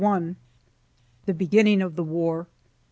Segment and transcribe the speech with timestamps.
[0.01, 0.35] THE
[1.35, 2.47] BEGINNING OF THE WAR.